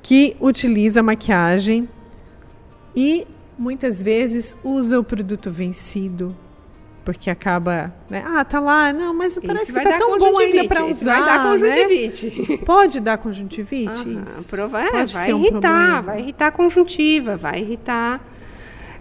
[0.02, 1.88] que utiliza maquiagem
[2.96, 3.28] e
[3.58, 6.36] muitas vezes usa o produto vencido
[7.06, 8.22] porque acaba, né?
[8.28, 11.44] Ah, tá lá, não, mas parece que tá tão bom ainda para usar, Vai dar
[11.46, 11.52] né?
[11.52, 12.58] conjuntivite.
[12.66, 13.90] Pode dar conjuntivite?
[14.10, 14.50] Aham, isso?
[14.50, 16.02] prova- é, Pode vai ser um irritar, problema.
[16.02, 18.22] vai irritar a conjuntiva, vai irritar.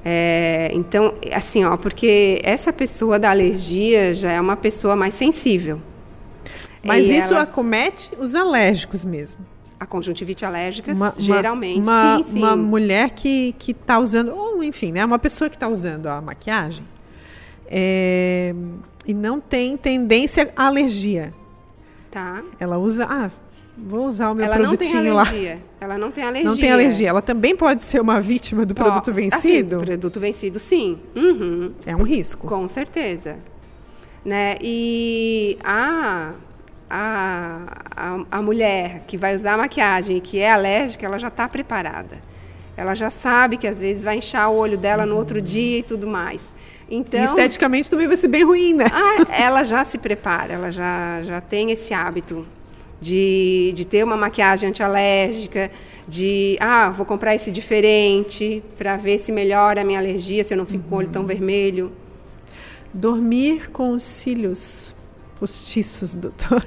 [0.05, 5.81] É, então, assim, ó, porque essa pessoa da alergia já é uma pessoa mais sensível.
[6.87, 9.41] Mas E isso ela- acomete os alérgicos mesmo.
[9.79, 12.39] a conjuntivite alérgica, Uma- geralmente, uma, sim, sim.
[12.39, 15.05] Uma mulher que, que tá usando, ou enfim, né?
[15.05, 16.83] Uma pessoa que está usando a maquiagem
[17.67, 18.55] é,
[19.07, 21.33] e não tem tendência à alergia.
[22.11, 22.43] Tá.
[22.59, 23.31] Ela usa, ah,
[23.77, 25.23] vou usar o meu Ela não tem produtinho lá.
[25.29, 25.63] alergia.
[25.81, 26.51] Ela não tem alergia.
[26.51, 27.09] Não tem alergia.
[27.11, 29.77] Ela também pode ser uma vítima do produto Ó, vencido?
[29.77, 30.99] Assim, produto vencido, sim.
[31.15, 31.73] Uhum.
[31.85, 32.47] É um risco.
[32.47, 33.37] Com certeza.
[34.25, 34.57] Né?
[34.61, 36.33] E a,
[36.89, 41.49] a, a, a mulher que vai usar maquiagem e que é alérgica, ela já está
[41.49, 42.19] preparada.
[42.77, 45.83] Ela já sabe que às vezes vai inchar o olho dela no outro dia e
[45.83, 46.55] tudo mais.
[46.89, 48.85] Então, E esteticamente também vai ser bem ruim, né?
[48.93, 52.47] ah, ela já se prepara, ela já, já tem esse hábito
[53.01, 55.71] de, de ter uma maquiagem antialérgica,
[56.07, 60.59] de, ah, vou comprar esse diferente para ver se melhora a minha alergia, se eu
[60.59, 61.91] não fico com o olho tão vermelho.
[62.95, 64.95] Dormir com os cílios
[65.39, 66.65] postiços, doutor.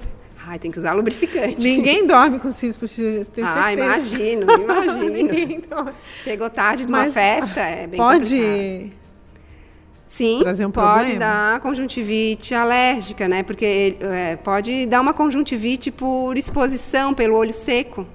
[0.48, 1.62] Ai, tem que usar lubrificante.
[1.64, 3.86] Ninguém dorme com os cílios postiços, tenho Ah, certeza.
[3.86, 5.10] imagino, imagino.
[5.10, 5.92] Ninguém dorme.
[6.16, 8.36] Chegou tarde de uma Mas festa, é bem Pode.
[8.36, 9.00] complicado.
[10.08, 13.44] Sim, um pode dar conjuntivite alérgica, né?
[13.44, 18.08] Porque é, pode dar uma conjuntivite por exposição pelo olho seco,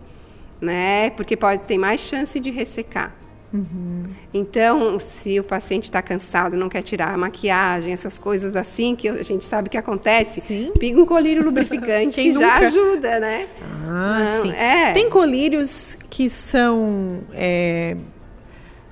[0.61, 1.11] né?
[1.11, 3.15] Porque pode ter mais chance de ressecar.
[3.55, 4.03] Uhum.
[4.33, 9.09] Então, se o paciente está cansado, não quer tirar a maquiagem, essas coisas assim que
[9.09, 10.73] a gente sabe que acontece, Sim.
[10.77, 12.67] pinga um colírio lubrificante que já nunca?
[12.67, 13.47] ajuda, né?
[13.87, 14.51] Ah, Não, sim.
[14.51, 14.91] é.
[14.91, 17.21] Tem colírios que são.
[17.33, 17.97] é,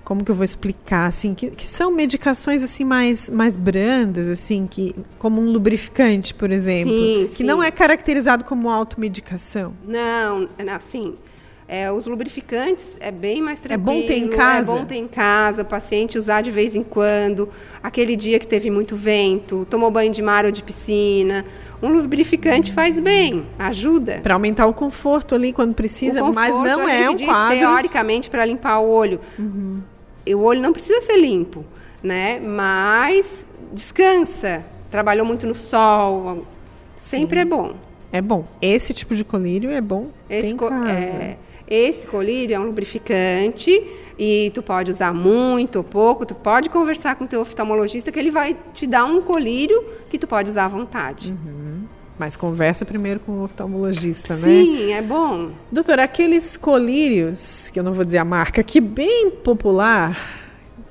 [0.05, 1.07] como que eu vou explicar?
[1.07, 6.51] Assim, que, que são medicações assim mais, mais brandas, assim, que, como um lubrificante, por
[6.53, 6.93] exemplo.
[6.93, 7.45] Sim, que sim.
[7.45, 9.75] não é caracterizado como automedicação.
[9.87, 11.15] Não, não, assim,
[11.75, 14.01] é, os lubrificantes é bem mais É tranquilo.
[14.01, 14.73] bom ter em casa?
[14.73, 17.49] É bom ter em casa, o paciente usar de vez em quando.
[17.83, 21.45] Aquele dia que teve muito vento, tomou banho de mar ou de piscina.
[21.83, 24.21] Um lubrificante faz bem, ajuda.
[24.23, 27.59] Para aumentar o conforto ali quando precisa, O mas conforto, não é um diz, quadro.
[27.59, 29.19] teoricamente para limpar o olho.
[30.27, 31.65] E o olho não precisa ser limpo,
[32.03, 32.39] né?
[32.39, 34.63] Mas descansa.
[34.91, 36.47] Trabalhou muito no sol,
[36.99, 37.75] sempre é bom.
[38.13, 38.45] É bom.
[38.61, 40.91] Esse tipo de colírio é bom Esse, em co- casa.
[41.17, 41.37] é,
[41.75, 43.83] esse colírio é um lubrificante
[44.19, 46.27] e tu pode usar muito ou pouco.
[46.27, 50.19] Tu pode conversar com o teu oftalmologista que ele vai te dar um colírio que
[50.19, 51.35] tu pode usar à vontade.
[52.19, 54.43] Mas conversa primeiro com o oftalmologista, né?
[54.43, 55.51] Sim, é bom.
[55.73, 60.17] Doutor, aqueles colírios, que eu não vou dizer a marca, que bem popular,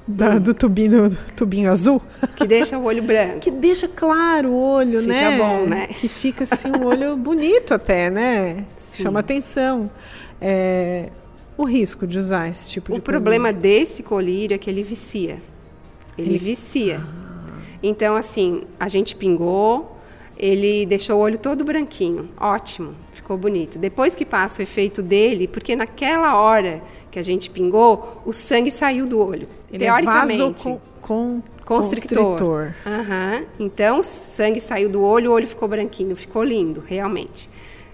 [0.07, 2.01] da- do tubinho, tubinho azul,
[2.35, 3.39] Que deixa o olho branco.
[3.39, 5.37] que deixa claro o olho, Fica né?
[5.37, 5.87] bom, né?
[5.87, 8.65] Que fica assim um olho bonito até, né?
[8.91, 9.03] Sim.
[9.03, 9.89] Chama atenção.
[10.41, 11.09] É,
[11.57, 15.41] o risco de usar esse tipo de O problema desse colírio é que ele vicia.
[16.17, 16.99] Ele, Ele- vicia.
[17.83, 19.97] Então, assim, a gente pingou,
[20.37, 22.29] ele deixou o olho todo branquinho.
[22.39, 23.79] Ótimo, ficou bonito.
[23.79, 28.71] Depois que passa o efeito dele, porque naquela hora que a gente pingou, o sangue
[28.71, 29.47] saiu do olho.
[29.71, 30.37] Ele é teoricamente.
[30.37, 30.53] vaso
[31.01, 32.73] com, Constrictor.
[32.85, 33.43] Aham.
[33.59, 37.49] Então, o sangue saiu do olho, o olho ficou branquinho, ficou lindo, realmente.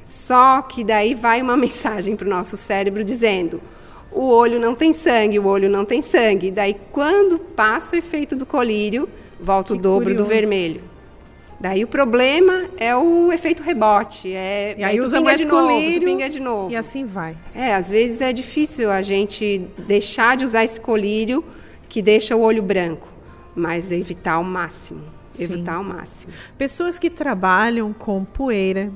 [0.07, 3.61] Só que daí vai uma mensagem para o nosso cérebro dizendo:
[4.11, 6.51] o olho não tem sangue, o olho não tem sangue.
[6.51, 9.07] Daí, quando passa o efeito do colírio,
[9.39, 10.29] volta o Que dobro do curioso.
[10.29, 10.81] vermelho.
[11.59, 14.31] Daí o problema é o efeito rebote.
[14.31, 16.71] É, E aí usa pinga mais de novo, colírio pinga de novo.
[16.71, 17.35] E assim vai.
[17.55, 21.43] É, às vezes é difícil a gente deixar de usar esse colírio
[21.89, 23.07] que deixa o olho branco,
[23.55, 25.01] mas evitar ao máximo.
[25.31, 25.45] Sim.
[25.45, 26.31] Evitar ao máximo.
[26.59, 28.91] Pessoas que trabalham com poeira,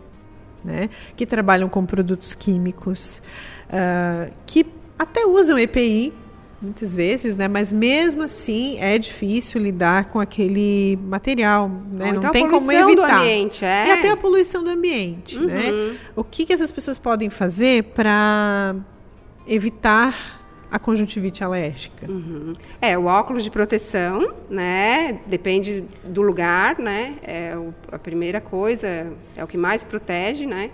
[0.63, 0.89] né?
[1.15, 3.21] que trabalham com produtos químicos,
[3.69, 4.65] ah, que
[4.97, 6.13] até usam EPI
[6.61, 7.47] muitas vezes, né?
[7.47, 11.67] mas mesmo assim é difícil lidar com aquele material.
[11.67, 12.11] Né?
[12.11, 13.17] Não então a tem como evitar.
[13.17, 13.87] ambiente, é.
[13.87, 15.39] E até a poluição do ambiente.
[15.39, 15.71] Né?
[15.71, 15.95] Uhum.
[16.17, 18.75] O que, que essas pessoas podem fazer para
[19.47, 20.40] evitar
[20.71, 22.09] a conjuntivite alérgica?
[22.09, 22.53] Uhum.
[22.81, 25.19] É, o óculos de proteção, né?
[25.27, 27.15] Depende do lugar, né?
[27.21, 28.87] É o- a primeira coisa,
[29.35, 30.71] é o que mais protege, né?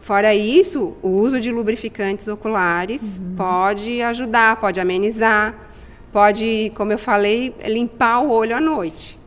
[0.00, 5.54] Fora isso, o uso de lubrificantes oculares pode ajudar, pode amenizar,
[6.12, 9.18] pode, como eu falei, limpar o olho à noite.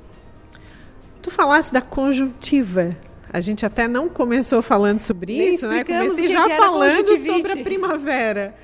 [1.22, 2.96] Tu falasse da conjuntiva.
[3.32, 5.84] A gente até não começou falando sobre Nem isso, né?
[5.84, 8.56] Comecei já falando sobre a primavera.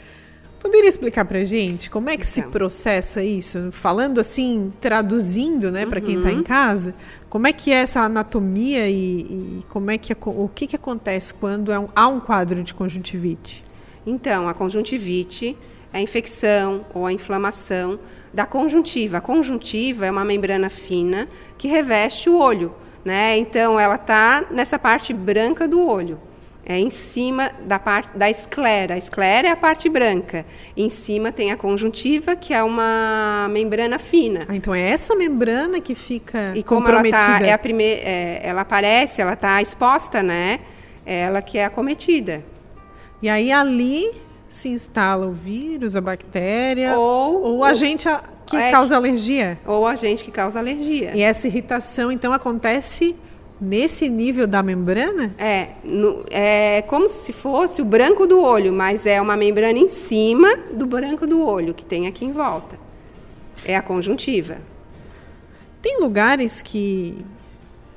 [0.65, 2.43] Poderia explicar pra gente como é que então.
[2.45, 3.71] se processa isso?
[3.71, 6.43] Falando assim, traduzindo, né, para quem está em uhum.
[6.43, 6.95] casa,
[7.29, 11.35] como é que é essa anatomia e, e como é que o que, que acontece
[11.35, 13.63] quando é um, há um quadro de conjuntivite?
[14.07, 15.55] Então, a conjuntivite
[15.93, 17.99] é a infecção ou a inflamação
[18.33, 19.19] da conjuntiva.
[19.19, 22.73] A conjuntiva é uma membrana fina que reveste o olho,
[23.05, 23.37] né?
[23.37, 26.19] Então, ela está nessa parte branca do olho
[26.65, 28.95] é em cima da parte da esclera.
[28.95, 30.45] A esclera é a parte branca.
[30.75, 34.41] em cima tem a conjuntiva, que é uma membrana fina.
[34.47, 37.17] Ah, então é essa membrana que fica e como comprometida.
[37.17, 40.59] Ela, tá, é a primeira, é, ela aparece, ela está exposta, né?
[41.05, 42.43] É ela que é acometida.
[43.21, 44.11] E aí ali
[44.49, 48.07] se instala o vírus, a bactéria ou, ou a agente
[48.45, 49.59] que é, causa alergia.
[49.65, 51.11] Ou a agente que causa alergia.
[51.15, 53.15] E essa irritação então acontece
[53.65, 55.33] Nesse nível da membrana?
[55.39, 59.87] É, no, é como se fosse o branco do olho, mas é uma membrana em
[59.87, 62.77] cima do branco do olho que tem aqui em volta.
[63.65, 64.57] É a conjuntiva.
[65.81, 67.25] Tem lugares que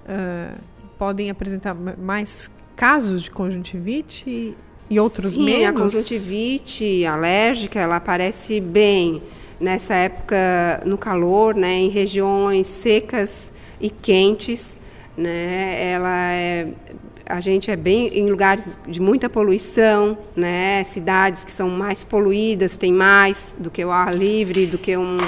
[0.05, 0.59] uh,
[0.99, 4.57] podem apresentar mais casos de conjuntivite
[4.89, 5.69] e outros Sim, menos?
[5.69, 9.23] a conjuntivite alérgica, ela aparece bem
[9.61, 14.79] nessa época no calor, né, em regiões secas e quentes
[15.19, 15.91] né?
[15.91, 16.69] Ela é,
[17.27, 20.83] a gente é bem em lugares de muita poluição, né?
[20.85, 25.19] Cidades que são mais poluídas tem mais do que o ar livre, do que um,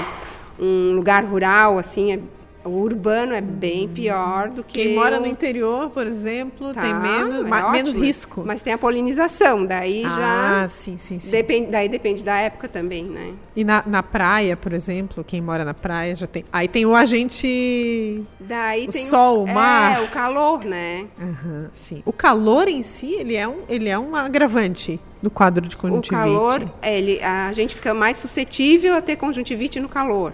[0.59, 2.19] um lugar rural, assim, é
[2.65, 4.83] o urbano é bem pior do que.
[4.83, 8.43] Quem mora no interior, por exemplo, tá, tem menos, é menos risco.
[8.45, 10.65] Mas tem a polinização, daí ah, já.
[10.65, 11.31] Ah, sim, sim, sim.
[11.31, 13.33] Depende, daí depende da época também, né?
[13.57, 16.45] E na, na praia, por exemplo, quem mora na praia já tem.
[16.53, 18.23] Aí tem o agente.
[18.39, 19.99] Daí o tem sol, o, o mar.
[19.99, 21.07] É, o calor, né?
[21.19, 22.03] Uhum, sim.
[22.05, 26.15] O calor em si, ele é um, ele é um agravante do quadro de conjuntivite.
[26.15, 30.33] O calor, ele, a gente fica mais suscetível a ter conjuntivite no calor.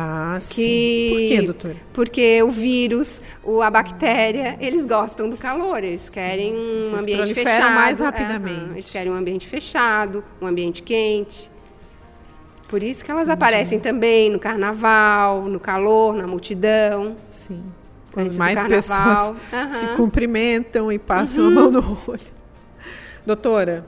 [0.00, 0.62] Ah, sim.
[0.62, 1.76] Que, Por quê, doutora?
[1.92, 7.34] Porque o vírus, o, a bactéria, eles gostam do calor, eles querem sim, um ambiente
[7.34, 7.74] fechado.
[7.74, 8.70] mais rapidamente.
[8.74, 11.50] eles querem um ambiente fechado, um ambiente quente.
[12.68, 13.34] Por isso que elas Entendi.
[13.34, 17.16] aparecem também no carnaval, no calor, na multidão.
[17.28, 17.64] Sim.
[18.12, 19.70] Quando mais pessoas uhum.
[19.70, 21.50] se cumprimentam e passam uhum.
[21.50, 22.20] a mão no olho.
[23.26, 23.84] Doutora,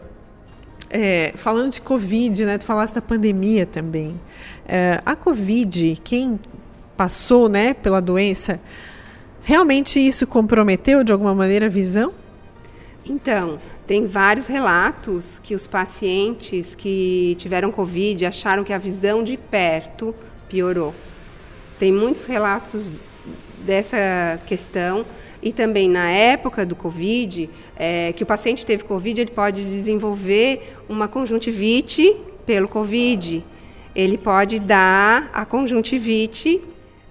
[0.90, 2.58] é, falando de Covid, né?
[2.58, 4.20] Tu falaste da pandemia também.
[4.66, 6.38] É, a Covid, quem
[6.96, 8.60] passou né, pela doença,
[9.42, 12.12] realmente isso comprometeu de alguma maneira a visão?
[13.06, 19.36] Então, tem vários relatos que os pacientes que tiveram Covid acharam que a visão de
[19.36, 20.14] perto
[20.48, 20.94] piorou.
[21.78, 23.00] Tem muitos relatos
[23.64, 25.06] dessa questão
[25.42, 30.76] e também na época do Covid, é, que o paciente teve Covid, ele pode desenvolver
[30.88, 33.44] uma conjuntivite pelo Covid
[33.94, 36.62] ele pode dar a conjuntivite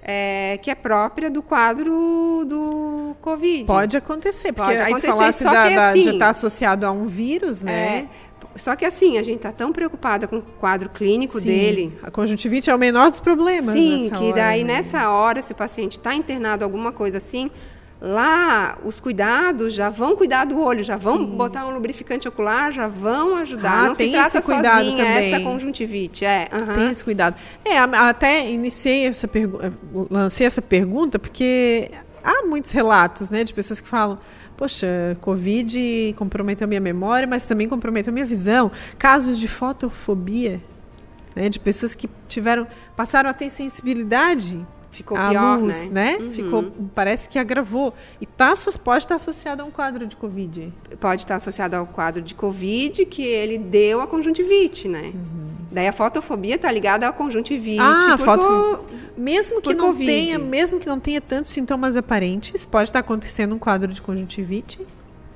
[0.01, 3.65] é, que é própria do quadro do Covid.
[3.65, 6.91] Pode acontecer, porque Pode aí acontecer, tu falasse da, da, assim, de estar associado a
[6.91, 8.07] um vírus, né?
[8.15, 11.99] É, só que assim, a gente está tão preocupada com o quadro clínico Sim, dele.
[12.01, 13.75] A conjuntivite é o menor dos problemas.
[13.75, 14.77] Sim, que hora, daí né?
[14.77, 17.51] nessa hora, se o paciente está internado alguma coisa assim,
[18.01, 21.25] Lá, os cuidados já vão cuidar do olho, já vão Sim.
[21.35, 23.73] botar um lubrificante ocular, já vão ajudar.
[23.73, 25.33] Ah, Não tem se trata esse cuidado sozinha também.
[25.33, 26.23] essa conjuntivite.
[26.23, 27.35] É, Tem esse cuidado.
[27.65, 29.73] É, até iniciei essa pergunta,
[30.09, 31.91] lancei essa pergunta porque
[32.23, 34.17] há muitos relatos né, de pessoas que falam
[34.55, 38.69] poxa, Covid comprometeu a minha memória, mas também comprometeu a minha visão.
[38.97, 40.61] Casos de fotofobia,
[41.33, 46.17] né, de pessoas que tiveram, passaram a ter sensibilidade Ficou a pior, luz, né?
[46.17, 46.23] né?
[46.23, 46.31] Uhum.
[46.31, 47.93] Ficou, parece que agravou.
[48.19, 50.73] E tá, pode estar associado a um quadro de Covid.
[50.99, 55.11] Pode estar associado ao quadro de Covid que ele deu a conjuntivite, né?
[55.13, 55.49] Uhum.
[55.71, 57.79] Daí a fotofobia está ligada à conjuntivite.
[57.79, 58.47] Ah, foto...
[58.47, 58.85] Co...
[59.15, 60.05] mesmo que não COVID.
[60.05, 64.79] tenha, mesmo que não tenha tantos sintomas aparentes, pode estar acontecendo um quadro de conjuntivite.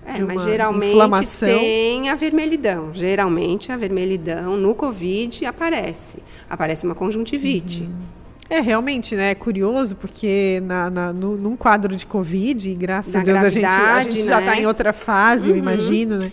[0.06, 1.48] É, mas geralmente inflamação.
[1.48, 2.94] tem a vermelhidão.
[2.94, 6.20] Geralmente a vermelhidão no COVID aparece.
[6.50, 7.84] Aparece uma conjuntivite.
[7.84, 8.23] Uhum.
[8.54, 9.32] É, realmente, né?
[9.32, 13.66] É curioso, porque na, na, no, num quadro de Covid, graças a Deus a gente,
[13.66, 14.28] a gente né?
[14.28, 15.56] já está em outra fase, uhum.
[15.56, 16.32] eu imagino, né?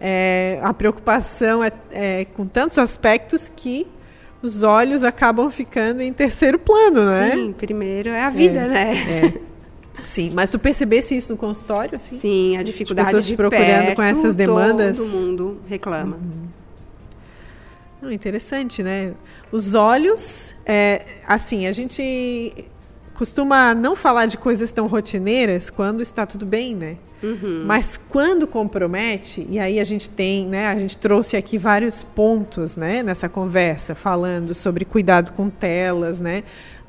[0.00, 3.86] É, a preocupação é, é, com tantos aspectos que
[4.42, 7.36] os olhos acabam ficando em terceiro plano, né?
[7.36, 8.92] Sim, primeiro é a vida, é, né?
[9.08, 9.54] É.
[10.08, 12.18] Sim, mas tu percebesse isso no consultório, assim?
[12.18, 14.98] Sim, a dificuldade de pessoas de procurando perto, com essas demandas.
[14.98, 16.16] Todo mundo reclama.
[16.16, 16.48] Uhum.
[18.12, 19.12] Interessante, né?
[19.50, 22.70] Os olhos, é, assim, a gente
[23.14, 26.96] costuma não falar de coisas tão rotineiras quando está tudo bem, né?
[27.22, 27.64] Uhum.
[27.64, 30.66] Mas quando compromete, e aí a gente tem, né?
[30.66, 33.02] A gente trouxe aqui vários pontos, né?
[33.02, 36.42] Nessa conversa, falando sobre cuidado com telas, né?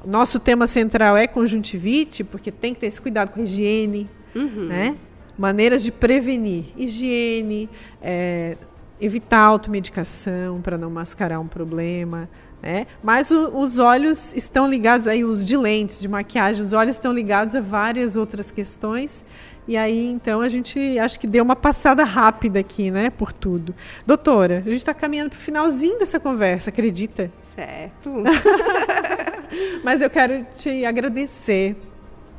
[0.05, 4.65] Nosso tema central é conjuntivite, porque tem que ter esse cuidado com a higiene, uhum.
[4.65, 4.97] né?
[5.37, 6.65] Maneiras de prevenir.
[6.77, 7.69] Higiene,
[8.01, 8.57] é,
[8.99, 12.29] evitar automedicação para não mascarar um problema,
[12.61, 12.87] né?
[13.03, 17.13] Mas o, os olhos estão ligados aí, os de lentes, de maquiagem, os olhos estão
[17.13, 19.25] ligados a várias outras questões.
[19.67, 23.73] E aí, então, a gente acho que deu uma passada rápida aqui, né, por tudo.
[24.05, 27.31] Doutora, a gente está caminhando para o finalzinho dessa conversa, acredita?
[27.55, 28.11] Certo.
[29.83, 31.75] Mas eu quero te agradecer.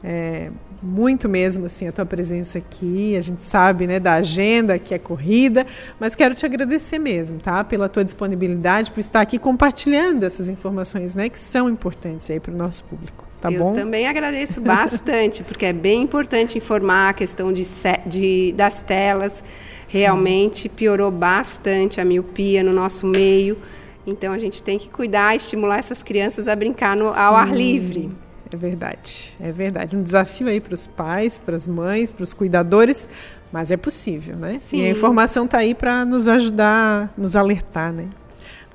[0.05, 0.51] É,
[0.87, 3.16] muito mesmo assim a tua presença aqui.
[3.16, 5.66] A gente sabe, né, da agenda que é corrida,
[5.99, 7.64] mas quero te agradecer mesmo, tá?
[7.64, 12.55] Pela tua disponibilidade, por estar aqui compartilhando essas informações, né, que são importantes aí para
[12.55, 13.26] o nosso público.
[13.41, 13.74] Tá Eu bom?
[13.74, 17.64] também agradeço bastante, porque é bem importante informar a questão de,
[18.07, 19.43] de das telas.
[19.89, 20.68] Realmente Sim.
[20.70, 23.59] piorou bastante a miopia no nosso meio.
[24.07, 28.11] Então a gente tem que cuidar, estimular essas crianças a brincar no, ao ar livre.
[28.53, 29.97] É verdade, é verdade.
[29.97, 33.09] Um desafio aí para os pais, para as mães, para os cuidadores,
[33.53, 34.61] mas é possível, né?
[34.64, 34.78] Sim.
[34.78, 38.09] E a informação está aí para nos ajudar, nos alertar, né?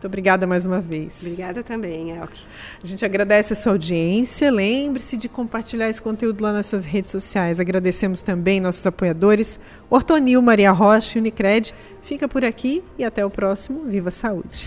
[0.01, 1.21] Muito obrigada mais uma vez.
[1.21, 2.41] Obrigada também, Elke.
[2.83, 4.49] A gente agradece a sua audiência.
[4.49, 7.59] Lembre-se de compartilhar esse conteúdo lá nas suas redes sociais.
[7.59, 9.59] Agradecemos também nossos apoiadores,
[9.91, 11.71] Ortonil, Maria Rocha e Unicred.
[12.01, 13.83] Fica por aqui e até o próximo.
[13.85, 14.65] Viva Saúde!